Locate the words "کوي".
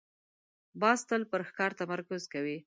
2.33-2.57